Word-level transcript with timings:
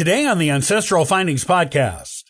Today 0.00 0.24
on 0.24 0.38
the 0.38 0.48
Ancestral 0.48 1.04
Findings 1.04 1.44
Podcast. 1.44 2.22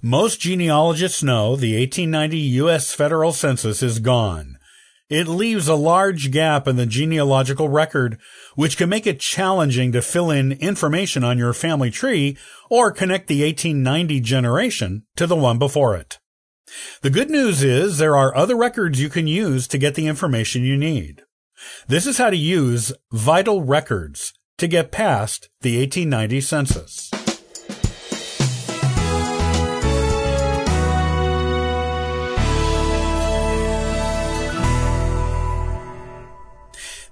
Most 0.00 0.40
genealogists 0.40 1.22
know 1.22 1.54
the 1.54 1.78
1890 1.78 2.38
U.S. 2.38 2.94
federal 2.94 3.34
census 3.34 3.82
is 3.82 3.98
gone. 3.98 4.56
It 5.10 5.28
leaves 5.28 5.68
a 5.68 5.74
large 5.74 6.30
gap 6.30 6.66
in 6.66 6.76
the 6.76 6.86
genealogical 6.86 7.68
record, 7.68 8.18
which 8.54 8.78
can 8.78 8.88
make 8.88 9.06
it 9.06 9.20
challenging 9.20 9.92
to 9.92 10.00
fill 10.00 10.30
in 10.30 10.52
information 10.52 11.22
on 11.22 11.36
your 11.36 11.52
family 11.52 11.90
tree 11.90 12.38
or 12.70 12.90
connect 12.90 13.26
the 13.26 13.44
1890 13.44 14.20
generation 14.20 15.02
to 15.16 15.26
the 15.26 15.36
one 15.36 15.58
before 15.58 15.94
it. 15.94 16.18
The 17.02 17.10
good 17.10 17.28
news 17.28 17.62
is 17.62 17.98
there 17.98 18.16
are 18.16 18.34
other 18.34 18.56
records 18.56 18.98
you 18.98 19.10
can 19.10 19.26
use 19.26 19.68
to 19.68 19.76
get 19.76 19.94
the 19.94 20.06
information 20.06 20.62
you 20.62 20.78
need. 20.78 21.20
This 21.86 22.06
is 22.06 22.16
how 22.16 22.30
to 22.30 22.36
use 22.36 22.94
vital 23.12 23.62
records 23.62 24.32
to 24.58 24.66
get 24.66 24.90
past 24.90 25.48
the 25.60 25.78
1890 25.78 26.40
census. 26.40 27.10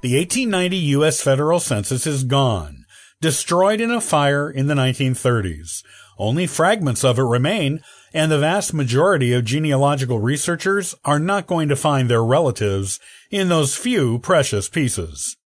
The 0.05 0.19
1890 0.19 0.77
U.S. 0.77 1.23
federal 1.23 1.61
census 1.61 2.07
is 2.07 2.25
gone, 2.25 2.85
destroyed 3.23 3.81
in 3.81 3.91
a 3.91 4.03
fire 4.03 4.51
in 4.51 4.67
the 4.67 4.75
1930s. 4.75 5.83
Only 6.19 6.47
fragments 6.47 7.05
of 7.05 7.19
it 7.19 7.23
remain, 7.23 7.81
and 8.13 8.31
the 8.31 8.39
vast 8.39 8.75
majority 8.75 9.33
of 9.33 9.47
genealogical 9.47 10.21
researchers 10.21 10.95
are 11.07 11.19
not 11.19 11.47
going 11.47 11.71
to 11.71 11.77
find 11.77 12.11
their 12.11 12.23
relatives 12.23 13.01
in 13.31 13.49
those 13.49 13.77
few 13.77 14.19
precious 14.19 14.69
pieces. 14.69 15.39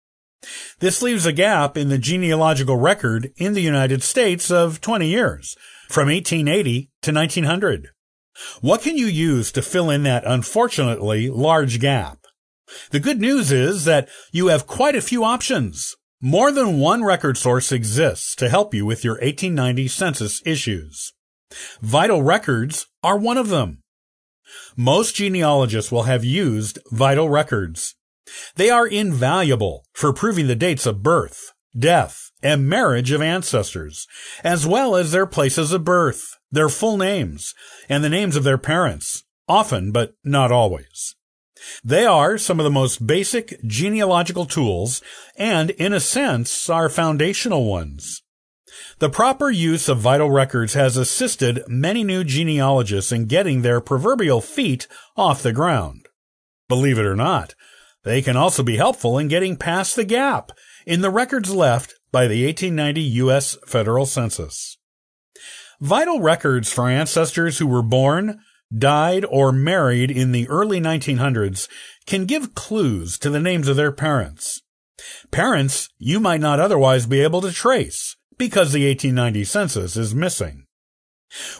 This 0.79 1.03
leaves 1.03 1.27
a 1.27 1.33
gap 1.33 1.77
in 1.77 1.89
the 1.89 1.99
genealogical 1.99 2.77
record 2.77 3.33
in 3.37 3.55
the 3.55 3.61
United 3.61 4.03
States 4.03 4.51
of 4.51 4.81
20 4.81 5.09
years, 5.09 5.57
from 5.89 6.09
1880 6.09 6.91
to 7.03 7.13
1900. 7.13 7.89
What 8.61 8.83
can 8.83 8.97
you 8.97 9.07
use 9.07 9.51
to 9.53 9.63
fill 9.63 9.91
in 9.91 10.05
that 10.05 10.25
unfortunately 10.25 11.29
large 11.29 11.81
gap? 11.81 12.19
The 12.91 13.01
good 13.01 13.21
news 13.21 13.51
is 13.51 13.85
that 13.85 14.09
you 14.31 14.49
have 14.49 14.67
quite 14.67 14.95
a 14.95 15.01
few 15.01 15.25
options. 15.25 15.97
More 16.21 16.53
than 16.53 16.79
one 16.79 17.05
record 17.05 17.37
source 17.37 17.73
exists 17.73 18.35
to 18.37 18.49
help 18.49 18.75
you 18.75 18.85
with 18.85 19.05
your 19.05 19.15
1890 19.15 19.89
census 19.89 20.43
issues. 20.45 21.13
Vital 21.81 22.23
records 22.23 22.87
are 23.03 23.17
one 23.17 23.39
of 23.39 23.49
them. 23.49 23.83
Most 24.77 25.15
genealogists 25.15 25.93
will 25.93 26.05
have 26.05 26.25
used 26.25 26.79
vital 26.91 27.29
records. 27.29 27.95
They 28.57 28.71
are 28.71 28.87
invaluable 28.87 29.85
for 29.93 30.13
proving 30.13 30.47
the 30.47 30.55
dates 30.55 30.87
of 30.87 31.03
birth, 31.03 31.53
death, 31.79 32.31
and 32.43 32.69
marriage 32.69 33.11
of 33.11 33.23
ancestors, 33.23 34.07
as 34.45 34.67
well 34.67 34.95
as 34.97 35.13
their 35.13 35.27
places 35.27 35.73
of 35.73 35.85
birth, 35.85 36.37
their 36.51 36.69
full 36.69 36.97
names, 36.97 37.55
and 37.89 38.03
the 38.03 38.09
names 38.09 38.37
of 38.37 38.45
their 38.45 38.59
parents, 38.59 39.25
often 39.49 39.93
but 39.93 40.15
not 40.25 40.53
always. 40.53 41.15
They 41.83 42.07
are 42.07 42.39
some 42.39 42.61
of 42.61 42.65
the 42.65 42.71
most 42.71 43.07
basic 43.07 43.61
genealogical 43.67 44.47
tools 44.47 45.03
and, 45.37 45.71
in 45.71 45.93
a 45.93 46.01
sense, 46.01 46.71
are 46.71 46.89
foundational 46.89 47.65
ones. 47.65 48.23
The 48.99 49.11
proper 49.11 49.51
use 49.51 49.89
of 49.89 49.99
vital 49.99 50.31
records 50.31 50.75
has 50.75 50.97
assisted 50.97 51.63
many 51.67 52.05
new 52.05 52.23
genealogists 52.25 53.13
in 53.13 53.27
getting 53.27 53.63
their 53.63 53.81
proverbial 53.81 54.41
feet 54.41 54.87
off 55.17 55.43
the 55.43 55.53
ground. 55.53 56.07
Believe 56.69 56.99
it 56.99 57.07
or 57.07 57.17
not, 57.17 57.55
they 58.09 58.23
can 58.23 58.39
also 58.39 58.63
be 58.63 58.79
helpful 58.79 59.19
in 59.19 59.29
getting 59.29 59.55
past 59.55 59.95
the 59.95 60.03
gap 60.03 60.53
in 60.87 61.03
the 61.03 61.11
records 61.11 61.55
left 61.55 61.93
by 62.11 62.27
the 62.27 62.47
1890 62.47 63.01
U.S. 63.19 63.59
federal 63.67 64.07
census. 64.07 64.79
Vital 65.79 66.19
records 66.19 66.73
for 66.73 66.89
ancestors 66.89 67.59
who 67.59 67.67
were 67.67 67.83
born, 67.83 68.41
died, 68.75 69.27
or 69.27 69.53
married 69.53 70.11
in 70.11 70.33
the 70.33 70.49
early 70.49 70.81
1900s 70.81 71.69
can 72.07 72.25
give 72.25 72.55
clues 72.55 73.19
to 73.19 73.29
the 73.29 73.41
names 73.41 73.69
of 73.69 73.77
their 73.77 73.93
parents. 73.93 74.63
Parents 75.31 75.91
you 75.99 76.19
might 76.19 76.41
not 76.41 76.59
otherwise 76.59 77.05
be 77.05 77.21
able 77.21 77.43
to 77.43 77.53
trace 77.53 78.17
because 78.39 78.73
the 78.73 78.89
1890 78.89 79.45
census 79.45 79.99
is 79.99 80.15
missing. 80.15 80.65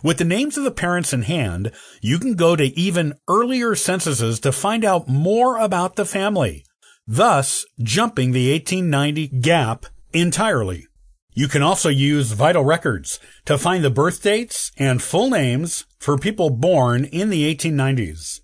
With 0.03 0.19
the 0.19 0.25
names 0.25 0.57
of 0.57 0.65
the 0.65 0.71
parents 0.71 1.13
in 1.13 1.23
hand, 1.23 1.73
you 2.01 2.19
can 2.19 2.35
go 2.35 2.57
to 2.57 2.79
even 2.79 3.15
earlier 3.29 3.75
censuses 3.75 4.41
to 4.41 4.53
find 4.53 4.85
out 4.85 5.09
more 5.09 5.59
about 5.59 5.97
the 5.97 6.05
family, 6.05 6.65
thus 7.07 7.67
jumping 7.83 8.33
the 8.33 8.53
1890 8.53 9.29
gap 9.41 9.87
entirely. 10.13 10.87
You 11.35 11.49
can 11.49 11.63
also 11.63 11.89
use 11.89 12.33
vital 12.33 12.65
records 12.65 13.21
to 13.45 13.59
find 13.59 13.85
the 13.85 13.91
birth 13.91 14.23
dates 14.23 14.73
and 14.77 15.03
full 15.03 15.31
names 15.31 15.85
for 15.99 16.19
people 16.19 16.51
born 16.51 17.05
in 17.05 17.31
the 17.31 17.55
1890s. 17.55 18.41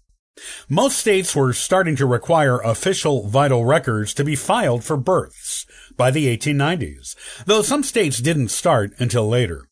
Most 0.69 0.99
states 0.99 1.35
were 1.35 1.53
starting 1.53 1.97
to 1.97 2.06
require 2.06 2.59
official 2.61 3.29
vital 3.29 3.65
records 3.65 4.15
to 4.15 4.25
be 4.25 4.37
filed 4.37 4.85
for 4.85 4.97
births 4.97 5.67
by 5.97 6.11
the 6.11 6.37
1890s, 6.37 7.17
though 7.47 7.62
some 7.62 7.83
states 7.83 8.19
didn't 8.19 8.49
start 8.49 8.93
until 8.99 9.29
later. 9.29 9.67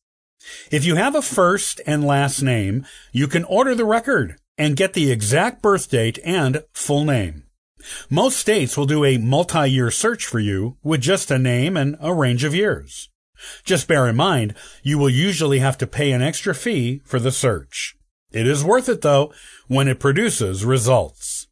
If 0.71 0.85
you 0.85 0.97
have 0.97 1.15
a 1.15 1.23
first 1.23 1.81
and 1.87 2.05
last 2.05 2.43
name, 2.43 2.87
you 3.13 3.29
can 3.29 3.45
order 3.45 3.75
the 3.75 3.85
record 3.85 4.37
and 4.59 4.77
get 4.77 4.93
the 4.93 5.11
exact 5.11 5.63
birth 5.63 5.91
date 5.91 6.19
and 6.25 6.65
full 6.73 7.05
name. 7.05 7.45
Most 8.09 8.39
states 8.39 8.77
will 8.77 8.87
do 8.87 9.05
a 9.05 9.19
multi-year 9.19 9.91
search 9.91 10.27
for 10.27 10.39
you 10.39 10.77
with 10.83 11.01
just 11.01 11.31
a 11.31 11.39
name 11.39 11.77
and 11.77 11.97
a 12.01 12.15
range 12.15 12.45
of 12.45 12.55
years. 12.55 13.09
Just 13.65 13.89
bear 13.89 14.07
in 14.07 14.17
mind, 14.17 14.55
you 14.83 14.99
will 14.99 15.11
usually 15.11 15.59
have 15.59 15.77
to 15.79 15.87
pay 15.87 16.13
an 16.13 16.23
extra 16.23 16.55
fee 16.55 17.01
for 17.05 17.19
the 17.19 17.33
search. 17.33 17.97
It 18.31 18.47
is 18.47 18.65
worth 18.65 18.89
it 18.89 19.03
though 19.03 19.33
when 19.67 19.89
it 19.89 20.01
produces 20.01 20.65
results. 20.65 21.49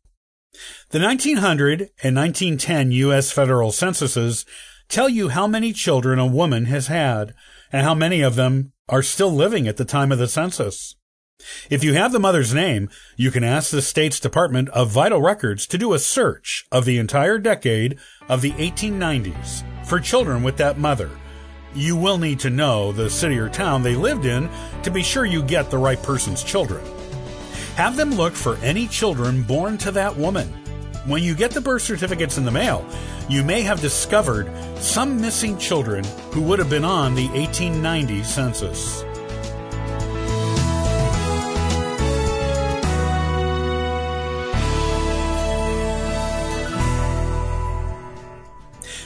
The 0.91 1.01
1900 1.01 1.91
and 2.03 2.17
1910 2.17 2.93
U.S. 2.93 3.33
federal 3.33 3.73
censuses 3.73 4.45
tell 4.89 5.09
you 5.09 5.29
how 5.29 5.47
many 5.47 5.73
children 5.73 6.19
a 6.19 6.27
woman 6.27 6.67
has 6.67 6.89
had 6.89 7.35
and 7.73 7.83
how 7.83 7.95
many 7.95 8.23
of 8.23 8.35
them 8.35 8.73
are 8.91 9.03
still 9.03 9.33
living 9.33 9.67
at 9.67 9.79
the 9.79 9.85
time 9.85 10.13
of 10.13 10.19
the 10.19 10.29
census. 10.29 10.97
If 11.71 11.83
you 11.83 11.95
have 11.95 12.13
the 12.13 12.21
mother's 12.21 12.53
name, 12.53 12.91
you 13.17 13.31
can 13.31 13.43
ask 13.43 13.71
the 13.71 13.81
state's 13.81 14.21
Department 14.21 14.69
of 14.71 14.91
Vital 14.91 15.23
Records 15.23 15.67
to 15.69 15.79
do 15.79 15.95
a 15.95 15.99
search 15.99 16.67
of 16.71 16.85
the 16.85 16.99
entire 16.99 17.39
decade 17.39 17.99
of 18.29 18.43
the 18.43 18.53
1890s 18.53 19.65
for 19.87 20.01
children 20.01 20.43
with 20.43 20.59
that 20.59 20.79
mother. 20.79 21.11
You 21.75 21.97
will 21.97 22.19
need 22.19 22.41
to 22.41 22.51
know 22.51 22.93
the 22.93 23.09
city 23.09 23.39
or 23.39 23.49
town 23.49 23.83
they 23.83 23.95
lived 23.95 24.27
in 24.27 24.51
to 24.83 24.91
be 24.91 25.03
sure 25.03 25.25
you 25.25 25.43
get 25.43 25.71
the 25.71 25.79
right 25.79 26.03
person's 26.03 26.43
children. 26.43 26.85
Have 27.77 27.97
them 27.97 28.15
look 28.15 28.35
for 28.35 28.57
any 28.57 28.87
children 28.87 29.43
born 29.43 29.79
to 29.79 29.91
that 29.93 30.17
woman 30.17 30.53
when 31.07 31.23
you 31.23 31.35
get 31.35 31.53
the 31.53 31.61
birth 31.61 31.83
certificates 31.83 32.39
in 32.39 32.45
the 32.45 32.51
mail, 32.51 32.85
you 33.29 33.43
may 33.43 33.63
have 33.63 33.81
discovered 33.81 34.51
some 34.77 35.21
missing 35.21 35.57
children 35.59 36.05
who 36.33 36.43
would 36.43 36.59
have 36.59 36.71
been 36.71 36.85
on 36.85 37.15
the 37.15 37.29
1890 37.29 38.23
census. 38.23 39.05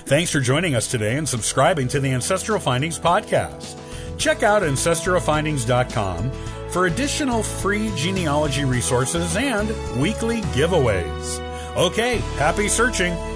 Thanks 0.06 0.31
for 0.31 0.41
joining 0.41 0.75
us 0.75 0.87
today 0.91 1.16
and 1.16 1.26
subscribing 1.26 1.88
to 1.88 1.99
the 1.99 2.11
Ancestral 2.11 2.61
Findings 2.61 2.99
podcast. 2.99 3.81
Check 4.19 4.43
out 4.43 4.62
ancestralfindings.com 4.62 6.31
for 6.71 6.87
additional 6.87 7.43
free 7.43 7.91
genealogy 7.97 8.65
resources 8.65 9.34
and 9.37 9.69
weekly 10.00 10.43
giveaways. 10.53 11.44
Okay, 11.77 12.19
happy 12.39 12.69
searching. 12.69 13.34